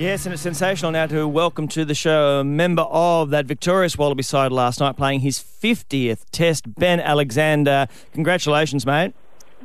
[0.00, 3.98] Yes, and it's sensational now to welcome to the show a member of that victorious
[3.98, 7.88] Wallaby side last night, playing his 50th Test, Ben Alexander.
[8.12, 9.12] Congratulations, mate.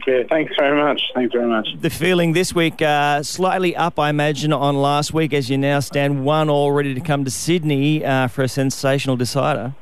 [0.08, 1.04] Yeah, thanks very much.
[1.14, 1.68] Thanks very much.
[1.80, 5.80] The feeling this week uh, slightly up, I imagine, on last week as you now
[5.82, 9.76] stand one all ready to come to Sydney uh, for a sensational decider.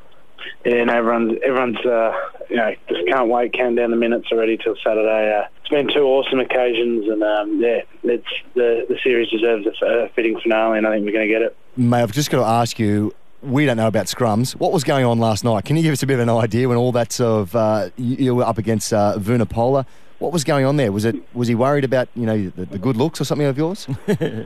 [0.66, 2.12] Yeah, and everyone's everyone's uh,
[2.50, 5.48] you know just can't wait, count down the minutes already till Saturday.
[5.72, 10.38] It's been two awesome occasions, and um, yeah, it's the the series deserves a, fitting
[10.38, 11.56] finale, and I think we're going to get it.
[11.78, 13.14] May I've just got to ask you.
[13.42, 14.52] We don't know about scrums.
[14.52, 15.64] What was going on last night?
[15.64, 17.90] Can you give us a bit of an idea when all that sort of uh,
[17.96, 19.86] you were up against uh, Vunipola?
[20.20, 20.92] What was going on there?
[20.92, 23.58] Was it was he worried about you know the, the good looks or something of
[23.58, 23.88] yours?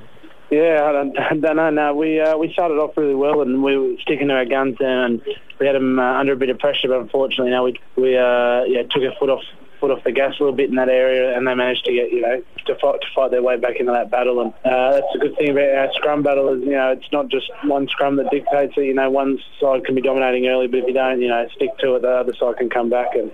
[0.52, 1.70] Yeah, I don't, I don't know.
[1.72, 4.76] No, we uh, we started off really well, and we were sticking to our guns
[4.80, 5.20] there, and
[5.60, 6.88] we had them uh, under a bit of pressure.
[6.88, 9.42] But unfortunately, now we we uh, yeah took a foot off
[9.86, 12.12] foot off the gas a little bit in that area, and they managed to get
[12.12, 14.42] you know to fight to fight their way back into that battle.
[14.42, 17.28] And uh, that's a good thing about our scrum battle is you know it's not
[17.28, 18.86] just one scrum that dictates it.
[18.86, 21.78] You know, one side can be dominating early, but if you don't, you know, stick
[21.80, 23.16] to it, the other side can come back.
[23.16, 23.32] And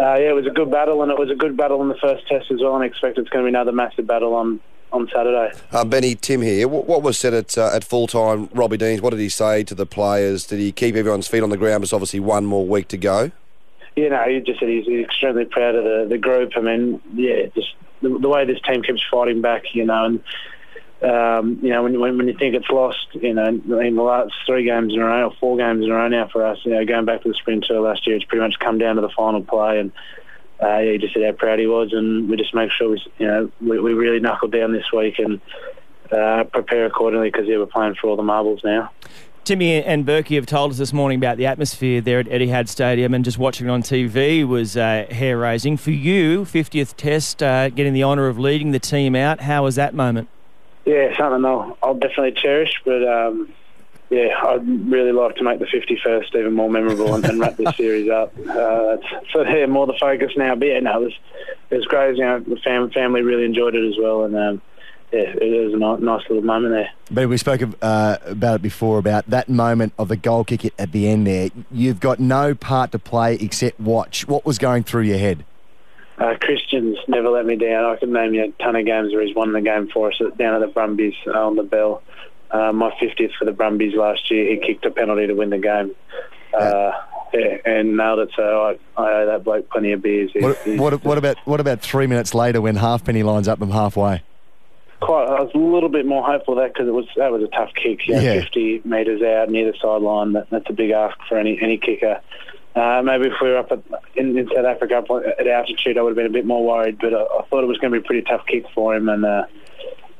[0.00, 1.98] uh, yeah, it was a good battle, and it was a good battle in the
[2.00, 2.74] first test as well.
[2.74, 4.60] And I expect it's going to be another massive battle on
[4.92, 5.52] on Saturday.
[5.70, 6.66] Uh, Benny, Tim here.
[6.66, 9.00] What, what was said at, uh, at full time, Robbie Deans?
[9.00, 10.46] What did he say to the players?
[10.46, 11.82] Did he keep everyone's feet on the ground?
[11.82, 13.30] There's obviously one more week to go.
[14.00, 16.52] Yeah, no, he just said he's extremely proud of the, the group.
[16.56, 20.22] I mean, yeah, just the, the way this team keeps fighting back, you know, and
[21.02, 24.32] um, you know, when, when, when you think it's lost, you know, in the last
[24.46, 26.72] three games in a row or four games in a row now for us, you
[26.72, 29.02] know, going back to the spring tour last year, it's pretty much come down to
[29.02, 29.92] the final play and
[30.62, 33.02] uh, yeah, he just said how proud he was, and we just make sure we,
[33.18, 35.40] you know, we, we really knuckle down this week and
[36.12, 38.90] uh, prepare accordingly because yeah, we're playing for all the marbles now.
[39.44, 43.14] Timmy and Berkey have told us this morning about the atmosphere there at Etihad Stadium,
[43.14, 45.76] and just watching it on TV was uh, hair raising.
[45.76, 49.76] For you, 50th Test, uh, getting the honour of leading the team out, how was
[49.76, 50.28] that moment?
[50.84, 53.52] Yeah, something I'll, I'll definitely cherish, but um,
[54.10, 57.76] yeah, I'd really like to make the 51st even more memorable and, and wrap this
[57.76, 58.32] series up.
[58.38, 58.96] Uh,
[59.32, 60.56] so yeah, more the focus now.
[60.56, 61.18] But yeah, no, it was
[61.70, 62.16] it was great.
[62.16, 64.62] You know, the fam- family really enjoyed it as well, and um,
[65.12, 66.90] yeah, it was a nice, little moment there.
[67.10, 70.72] But we spoke of, uh, about it before about that moment of the goal kick
[70.78, 71.26] at the end.
[71.26, 74.26] There, you've got no part to play except watch.
[74.28, 75.44] What was going through your head?
[76.18, 77.84] Uh, Christian's never let me down.
[77.84, 80.20] I can name you a ton of games where he's won the game for us
[80.36, 82.02] down at the Brumbies uh, on the bell
[82.50, 84.50] uh, my 50th for the Brumbies last year.
[84.50, 85.94] He kicked a penalty to win the game.
[86.52, 86.92] Uh,
[87.32, 88.30] yeah, and nailed it.
[88.34, 90.32] So I, I owe that bloke plenty of beers.
[90.34, 94.22] What, what, what, about what about three minutes later when Halfpenny lines up them halfway?
[95.00, 97.42] Quite, I was a little bit more hopeful of that because it was that was
[97.42, 98.06] a tough kick.
[98.06, 98.40] You know, yeah.
[98.40, 100.34] 50 metres out near the sideline.
[100.34, 102.20] That, that's a big ask for any any kicker.
[102.74, 103.82] Uh, maybe if we were up at,
[104.14, 105.02] in, in, South Africa
[105.38, 106.98] at altitude, I would have been a bit more worried.
[107.00, 109.08] But I, I thought it was going to be a pretty tough kick for him,
[109.08, 109.46] and uh,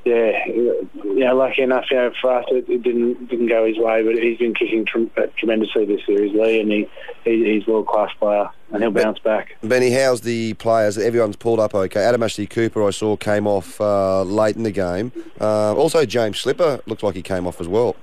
[0.05, 0.47] yeah,
[1.15, 4.17] yeah, lucky enough, you know, for us it, it didn't didn't go his way, but
[4.17, 4.87] he's been kicking
[5.17, 6.89] uh, tremendously this series, Lee, and he,
[7.25, 9.57] he he's world class player, and he'll bounce back.
[9.63, 10.99] Benny, how's the players?
[10.99, 12.03] Everyone's pulled up okay.
[12.03, 15.13] Adam Ashley Cooper, I saw, came off uh, late in the game.
[15.41, 17.97] Uh, also, James Slipper looked like he came off as well.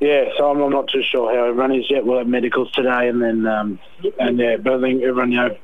[0.00, 2.04] Yeah, so I'm, I'm not too sure how everyone is yet.
[2.04, 3.78] We'll have medicals today, and then um,
[4.18, 5.56] and yeah, but I think everyone, you know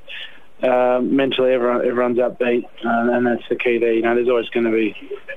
[0.63, 3.93] uh, mentally everyone, everyone's upbeat, uh, and that's the key there.
[3.93, 4.95] You know, there's always going to be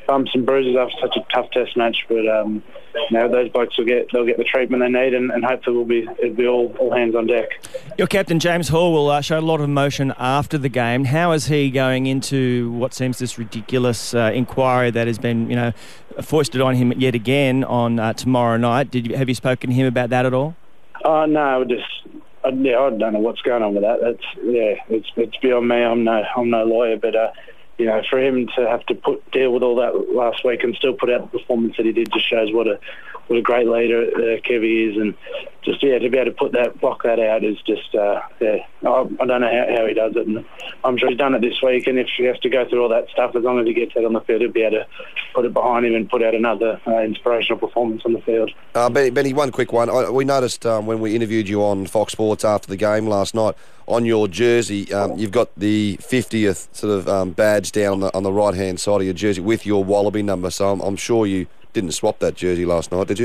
[0.07, 2.63] bumps and bruises after such a tough test match, but um,
[2.95, 5.75] you know, those blokes will get they'll get the treatment they need, and, and hopefully
[5.75, 7.49] we'll be it'll be all, all hands on deck.
[7.97, 11.05] Your captain James Horwill uh, show a lot of emotion after the game.
[11.05, 15.55] How is he going into what seems this ridiculous uh, inquiry that has been you
[15.55, 15.71] know
[16.21, 18.89] foisted on him yet again on uh, tomorrow night?
[18.89, 20.55] Did you, have you spoken to him about that at all?
[21.05, 22.20] Oh no, just
[22.51, 23.99] I, yeah, I don't know what's going on with that.
[24.01, 25.83] That's yeah, it's it's beyond me.
[25.83, 27.31] I'm no I'm no lawyer, but uh,
[27.77, 30.75] you know, for him to have to put deal with all that last week and
[30.75, 32.79] still put out the performance that he did just shows what a
[33.31, 35.15] what a great leader uh, Kevy is, and
[35.63, 38.57] just yeah, to be able to put that block that out is just uh, yeah.
[38.83, 40.43] I, I don't know how, how he does it, and
[40.83, 41.87] I'm sure he's done it this week.
[41.87, 43.95] And if he has to go through all that stuff, as long as he gets
[43.95, 44.87] out on the field, he'll be able to
[45.33, 48.51] put it behind him and put out another uh, inspirational performance on the field.
[48.75, 49.89] Uh, Benny, Benny, one quick one.
[49.89, 53.33] I, we noticed um, when we interviewed you on Fox Sports after the game last
[53.33, 53.55] night
[53.87, 58.13] on your jersey, um, you've got the 50th sort of um, badge down on the,
[58.13, 60.49] on the right hand side of your jersey with your Wallaby number.
[60.49, 63.20] So I'm, I'm sure you didn't swap that jersey last night, did you?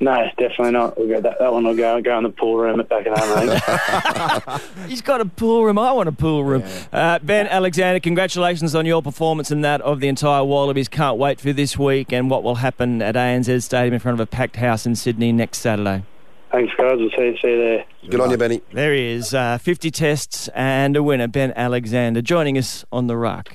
[0.00, 0.96] No, definitely not.
[0.96, 3.18] We'll go that, that one will go go in the pool room at back at
[3.18, 4.60] home.
[4.88, 5.76] He's got a pool room.
[5.76, 6.62] I want a pool room.
[6.62, 7.14] Yeah.
[7.14, 10.88] Uh, ben Alexander, congratulations on your performance and that of the entire Wallabies.
[10.88, 14.20] Can't wait for this week and what will happen at ANZ Stadium in front of
[14.20, 16.04] a packed house in Sydney next Saturday.
[16.52, 16.94] Thanks, guys.
[16.96, 17.84] We'll see, see you there.
[18.08, 18.62] Good on you, Benny.
[18.72, 19.34] There he is.
[19.34, 23.46] Uh, 50 tests and a winner, Ben Alexander, joining us on the ruck.